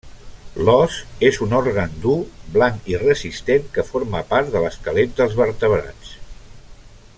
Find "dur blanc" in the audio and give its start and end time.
2.05-2.89